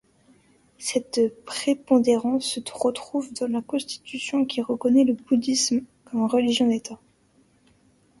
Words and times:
Cette 0.79 1.21
prépondérance 1.45 2.43
se 2.45 2.59
retrouve 2.73 3.31
dans 3.33 3.45
la 3.45 3.61
constitution 3.61 4.45
qui 4.45 4.59
reconnait 4.59 5.03
le 5.03 5.13
bouddhisme 5.13 5.83
comme 6.05 6.25
religion 6.25 6.67
d’État. 6.67 6.97